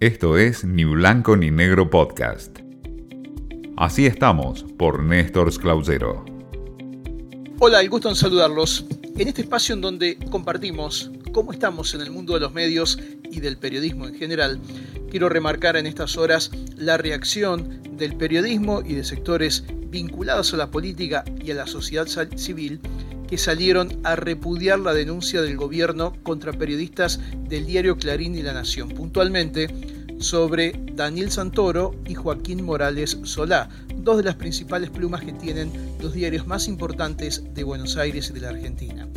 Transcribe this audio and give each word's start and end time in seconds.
Esto 0.00 0.38
es 0.38 0.64
Ni 0.64 0.84
Blanco 0.84 1.36
ni 1.36 1.50
Negro 1.50 1.90
Podcast. 1.90 2.60
Así 3.76 4.06
estamos 4.06 4.64
por 4.78 5.02
Néstor 5.02 5.54
Clausero. 5.60 6.24
Hola, 7.58 7.82
el 7.82 7.90
gusto 7.90 8.08
en 8.08 8.14
saludarlos. 8.14 8.86
En 9.18 9.28
este 9.28 9.42
espacio 9.42 9.74
en 9.74 9.82
donde 9.82 10.16
compartimos 10.30 11.10
cómo 11.32 11.52
estamos 11.52 11.92
en 11.92 12.00
el 12.00 12.10
mundo 12.10 12.32
de 12.32 12.40
los 12.40 12.54
medios 12.54 12.98
y 13.30 13.40
del 13.40 13.58
periodismo 13.58 14.06
en 14.06 14.14
general, 14.14 14.58
quiero 15.10 15.28
remarcar 15.28 15.76
en 15.76 15.86
estas 15.86 16.16
horas 16.16 16.50
la 16.78 16.96
reacción 16.96 17.82
del 17.98 18.16
periodismo 18.16 18.80
y 18.80 18.94
de 18.94 19.04
sectores 19.04 19.66
vinculados 19.90 20.54
a 20.54 20.56
la 20.56 20.70
política 20.70 21.26
y 21.44 21.50
a 21.50 21.56
la 21.56 21.66
sociedad 21.66 22.06
civil 22.36 22.80
que 23.30 23.38
salieron 23.38 24.00
a 24.02 24.16
repudiar 24.16 24.80
la 24.80 24.92
denuncia 24.92 25.40
del 25.40 25.56
gobierno 25.56 26.14
contra 26.24 26.52
periodistas 26.52 27.20
del 27.48 27.64
diario 27.64 27.96
Clarín 27.96 28.34
y 28.34 28.42
La 28.42 28.52
Nación, 28.52 28.88
puntualmente 28.88 29.68
sobre 30.18 30.72
Daniel 30.94 31.30
Santoro 31.30 31.94
y 32.08 32.14
Joaquín 32.14 32.64
Morales 32.64 33.18
Solá, 33.22 33.68
dos 33.94 34.16
de 34.16 34.24
las 34.24 34.34
principales 34.34 34.90
plumas 34.90 35.22
que 35.22 35.32
tienen 35.32 35.70
los 36.00 36.12
diarios 36.12 36.48
más 36.48 36.66
importantes 36.66 37.44
de 37.54 37.62
Buenos 37.62 37.96
Aires 37.96 38.30
y 38.30 38.32
de 38.32 38.40
la 38.40 38.48
Argentina 38.48 39.08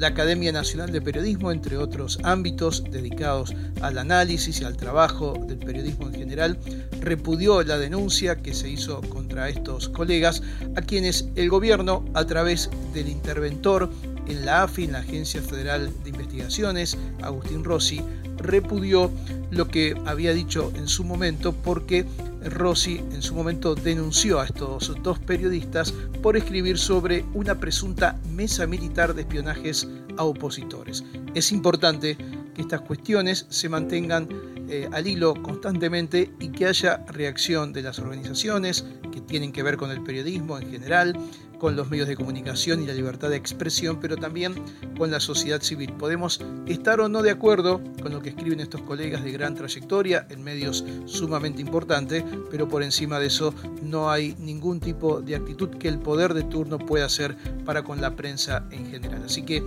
la 0.00 0.08
Academia 0.08 0.50
Nacional 0.50 0.90
de 0.92 1.02
Periodismo, 1.02 1.52
entre 1.52 1.76
otros 1.76 2.18
ámbitos 2.22 2.82
dedicados 2.90 3.54
al 3.82 3.98
análisis 3.98 4.58
y 4.62 4.64
al 4.64 4.78
trabajo 4.78 5.34
del 5.46 5.58
periodismo 5.58 6.06
en 6.06 6.14
general, 6.14 6.58
repudió 7.00 7.62
la 7.62 7.76
denuncia 7.76 8.36
que 8.36 8.54
se 8.54 8.70
hizo 8.70 9.02
contra 9.02 9.50
estos 9.50 9.90
colegas, 9.90 10.42
a 10.74 10.80
quienes 10.80 11.28
el 11.36 11.50
gobierno, 11.50 12.02
a 12.14 12.24
través 12.24 12.70
del 12.94 13.10
interventor 13.10 13.90
en 14.26 14.46
la 14.46 14.62
AFI, 14.62 14.84
en 14.84 14.92
la 14.92 15.00
Agencia 15.00 15.42
Federal 15.42 15.92
de 16.02 16.08
Investigaciones, 16.08 16.96
Agustín 17.20 17.62
Rossi, 17.62 18.00
repudió 18.38 19.10
lo 19.50 19.68
que 19.68 19.94
había 20.06 20.32
dicho 20.32 20.72
en 20.76 20.88
su 20.88 21.04
momento 21.04 21.52
porque 21.52 22.06
Rossi 22.44 22.98
en 22.98 23.22
su 23.22 23.34
momento 23.34 23.74
denunció 23.74 24.40
a 24.40 24.46
estos 24.46 24.94
dos 25.02 25.18
periodistas 25.18 25.92
por 26.22 26.36
escribir 26.36 26.78
sobre 26.78 27.24
una 27.34 27.58
presunta 27.58 28.18
mesa 28.30 28.66
militar 28.66 29.14
de 29.14 29.22
espionajes 29.22 29.88
a 30.16 30.24
opositores. 30.24 31.04
Es 31.34 31.52
importante 31.52 32.16
que 32.54 32.62
estas 32.62 32.80
cuestiones 32.82 33.46
se 33.48 33.68
mantengan 33.68 34.28
eh, 34.70 34.88
al 34.92 35.08
hilo 35.08 35.34
constantemente 35.42 36.30
y 36.38 36.50
que 36.50 36.66
haya 36.66 36.98
reacción 37.08 37.72
de 37.72 37.82
las 37.82 37.98
organizaciones 37.98 38.84
que 39.12 39.20
tienen 39.20 39.50
que 39.50 39.64
ver 39.64 39.76
con 39.76 39.90
el 39.90 40.00
periodismo 40.04 40.58
en 40.58 40.70
general, 40.70 41.18
con 41.58 41.74
los 41.74 41.90
medios 41.90 42.06
de 42.06 42.14
comunicación 42.14 42.80
y 42.80 42.86
la 42.86 42.94
libertad 42.94 43.30
de 43.30 43.36
expresión, 43.36 43.98
pero 44.00 44.16
también 44.16 44.54
con 44.96 45.10
la 45.10 45.18
sociedad 45.18 45.60
civil. 45.60 45.92
Podemos 45.94 46.40
estar 46.66 47.00
o 47.00 47.08
no 47.08 47.20
de 47.20 47.32
acuerdo 47.32 47.80
con 48.00 48.12
lo 48.12 48.22
que 48.22 48.28
escriben 48.28 48.60
estos 48.60 48.80
colegas 48.82 49.24
de 49.24 49.32
gran 49.32 49.56
trayectoria 49.56 50.26
en 50.30 50.44
medios 50.44 50.84
sumamente 51.04 51.60
importantes, 51.60 52.22
pero 52.50 52.68
por 52.68 52.84
encima 52.84 53.18
de 53.18 53.26
eso 53.26 53.52
no 53.82 54.08
hay 54.08 54.36
ningún 54.38 54.78
tipo 54.78 55.20
de 55.20 55.34
actitud 55.34 55.70
que 55.78 55.88
el 55.88 55.98
poder 55.98 56.32
de 56.32 56.44
turno 56.44 56.78
pueda 56.78 57.06
hacer 57.06 57.36
para 57.64 57.82
con 57.82 58.00
la 58.00 58.14
prensa 58.14 58.64
en 58.70 58.88
general. 58.88 59.24
Así 59.24 59.42
que 59.42 59.64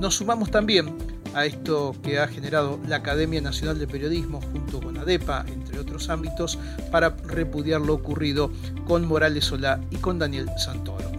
nos 0.00 0.14
sumamos 0.14 0.50
también 0.50 1.15
a 1.36 1.44
esto 1.44 1.94
que 2.02 2.18
ha 2.18 2.28
generado 2.28 2.80
la 2.88 2.96
Academia 2.96 3.42
Nacional 3.42 3.78
de 3.78 3.86
Periodismo 3.86 4.40
junto 4.40 4.80
con 4.80 4.96
ADEPA, 4.96 5.44
entre 5.52 5.78
otros 5.78 6.08
ámbitos, 6.08 6.58
para 6.90 7.10
repudiar 7.10 7.82
lo 7.82 7.92
ocurrido 7.92 8.50
con 8.86 9.04
Morales 9.04 9.44
Solá 9.44 9.78
y 9.90 9.96
con 9.96 10.18
Daniel 10.18 10.48
Santoro. 10.56 11.12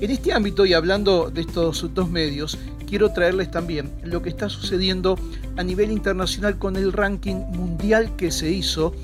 En 0.00 0.12
este 0.12 0.32
ámbito 0.32 0.64
y 0.64 0.74
hablando 0.74 1.28
de 1.28 1.40
estos 1.40 1.92
dos 1.92 2.08
medios, 2.08 2.56
quiero 2.86 3.10
traerles 3.12 3.50
también 3.50 3.90
lo 4.04 4.22
que 4.22 4.28
está 4.28 4.48
sucediendo 4.48 5.18
a 5.56 5.64
nivel 5.64 5.90
internacional 5.90 6.56
con 6.56 6.76
el 6.76 6.92
ranking 6.92 7.34
mundial 7.34 8.14
que 8.14 8.30
se 8.30 8.52
hizo 8.52 8.94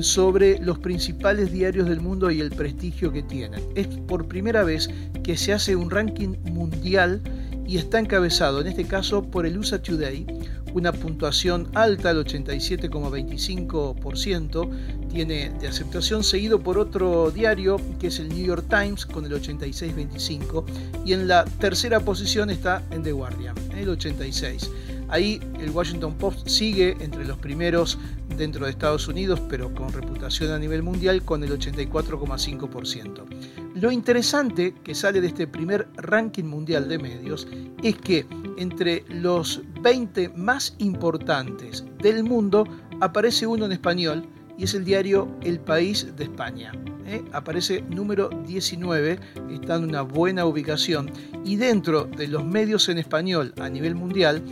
sobre 0.00 0.60
los 0.60 0.78
principales 0.78 1.50
diarios 1.50 1.88
del 1.88 2.00
mundo 2.00 2.30
y 2.30 2.40
el 2.40 2.50
prestigio 2.50 3.12
que 3.12 3.24
tienen. 3.24 3.64
Es 3.74 3.88
por 4.06 4.28
primera 4.28 4.62
vez 4.62 4.88
que 5.24 5.36
se 5.36 5.52
hace 5.52 5.74
un 5.74 5.90
ranking 5.90 6.36
mundial 6.44 7.20
y 7.66 7.78
está 7.78 7.98
encabezado 7.98 8.60
en 8.60 8.66
este 8.66 8.84
caso 8.84 9.22
por 9.22 9.46
el 9.46 9.56
USA 9.58 9.80
Today, 9.80 10.26
una 10.72 10.92
puntuación 10.92 11.68
alta, 11.74 12.10
el 12.10 12.24
87,25% 12.24 14.70
tiene 15.10 15.50
de 15.60 15.68
aceptación, 15.68 16.22
seguido 16.22 16.60
por 16.60 16.78
otro 16.78 17.30
diario 17.30 17.80
que 17.98 18.08
es 18.08 18.20
el 18.20 18.28
New 18.28 18.46
York 18.46 18.66
Times 18.68 19.06
con 19.06 19.24
el 19.24 19.32
86,25% 19.32 20.64
y 21.04 21.12
en 21.12 21.28
la 21.28 21.44
tercera 21.44 22.00
posición 22.00 22.50
está 22.50 22.82
en 22.90 23.02
The 23.02 23.12
Guardian, 23.12 23.54
el 23.76 23.88
86%. 23.88 24.68
Ahí 25.10 25.40
el 25.58 25.70
Washington 25.70 26.14
Post 26.14 26.48
sigue 26.48 26.96
entre 27.00 27.24
los 27.24 27.36
primeros 27.38 27.98
dentro 28.36 28.64
de 28.64 28.70
Estados 28.70 29.08
Unidos, 29.08 29.40
pero 29.48 29.74
con 29.74 29.92
reputación 29.92 30.52
a 30.52 30.58
nivel 30.58 30.82
mundial 30.82 31.22
con 31.24 31.42
el 31.42 31.50
84,5%. 31.50 33.24
Lo 33.74 33.90
interesante 33.90 34.74
que 34.84 34.94
sale 34.94 35.20
de 35.20 35.28
este 35.28 35.46
primer 35.46 35.88
ranking 35.96 36.44
mundial 36.44 36.88
de 36.88 36.98
medios 36.98 37.46
es 37.82 37.96
que 37.96 38.26
entre 38.56 39.04
los 39.08 39.62
20 39.82 40.30
más 40.30 40.74
importantes 40.78 41.84
del 42.02 42.24
mundo 42.24 42.64
aparece 43.00 43.46
uno 43.46 43.66
en 43.66 43.72
español 43.72 44.24
y 44.58 44.64
es 44.64 44.74
el 44.74 44.84
diario 44.84 45.28
El 45.42 45.58
País 45.58 46.14
de 46.16 46.24
España. 46.24 46.72
¿eh? 47.06 47.24
Aparece 47.32 47.82
número 47.82 48.28
19, 48.46 49.18
está 49.50 49.76
en 49.76 49.84
una 49.84 50.02
buena 50.02 50.44
ubicación 50.44 51.10
y 51.44 51.56
dentro 51.56 52.04
de 52.04 52.28
los 52.28 52.44
medios 52.44 52.88
en 52.88 52.98
español 52.98 53.54
a 53.58 53.68
nivel 53.68 53.94
mundial, 53.94 54.42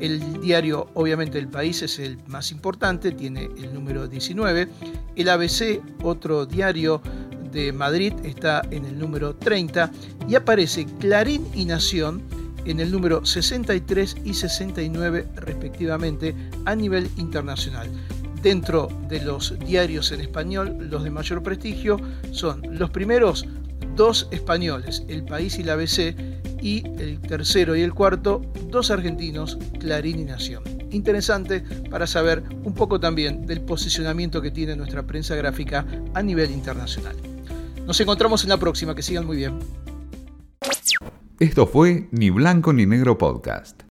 el 0.00 0.40
diario 0.40 0.88
obviamente 0.94 1.38
El 1.38 1.48
País 1.48 1.82
es 1.82 1.98
el 1.98 2.18
más 2.26 2.52
importante, 2.52 3.12
tiene 3.12 3.48
el 3.56 3.72
número 3.72 4.06
19, 4.06 4.68
el 5.16 5.28
ABC, 5.28 5.80
otro 6.02 6.46
diario 6.46 7.00
de 7.52 7.72
Madrid 7.72 8.12
está 8.24 8.62
en 8.70 8.84
el 8.84 8.98
número 8.98 9.34
30 9.34 9.90
y 10.28 10.34
aparece 10.34 10.86
Clarín 10.98 11.46
y 11.54 11.64
Nación 11.64 12.22
en 12.66 12.80
el 12.80 12.90
número 12.90 13.24
63 13.24 14.16
y 14.24 14.34
69 14.34 15.26
respectivamente 15.36 16.34
a 16.64 16.74
nivel 16.74 17.08
internacional. 17.16 17.88
Dentro 18.42 18.88
de 19.08 19.22
los 19.22 19.58
diarios 19.60 20.12
en 20.12 20.20
español, 20.20 20.76
los 20.90 21.02
de 21.02 21.10
mayor 21.10 21.42
prestigio 21.42 21.98
son 22.32 22.62
los 22.78 22.90
primeros 22.90 23.46
dos 23.96 24.28
españoles, 24.30 25.02
El 25.08 25.24
País 25.24 25.58
y 25.58 25.64
la 25.64 25.72
ABC, 25.72 26.14
y 26.66 26.82
el 26.98 27.20
tercero 27.20 27.76
y 27.76 27.82
el 27.82 27.94
cuarto, 27.94 28.42
dos 28.68 28.90
argentinos, 28.90 29.56
Clarín 29.78 30.18
y 30.18 30.24
Nación. 30.24 30.64
Interesante 30.90 31.62
para 31.88 32.08
saber 32.08 32.42
un 32.64 32.74
poco 32.74 32.98
también 32.98 33.46
del 33.46 33.60
posicionamiento 33.60 34.42
que 34.42 34.50
tiene 34.50 34.74
nuestra 34.74 35.06
prensa 35.06 35.36
gráfica 35.36 35.86
a 36.12 36.22
nivel 36.24 36.50
internacional. 36.50 37.14
Nos 37.86 38.00
encontramos 38.00 38.42
en 38.42 38.48
la 38.48 38.56
próxima, 38.56 38.96
que 38.96 39.02
sigan 39.02 39.26
muy 39.26 39.36
bien. 39.36 39.60
Esto 41.38 41.68
fue 41.68 42.08
Ni 42.10 42.30
Blanco 42.30 42.72
ni 42.72 42.84
Negro 42.84 43.16
Podcast. 43.16 43.85